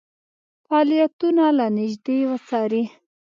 [0.65, 2.83] فعالیتونه له نیژدې وڅاري.